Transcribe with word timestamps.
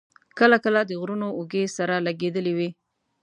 کله 0.39 0.57
کله 0.65 0.81
د 0.85 0.91
غرونو 1.01 1.27
اوږې 1.37 1.63
سره 1.77 1.95
لګېدلې 2.07 2.53
وې. 2.57 2.69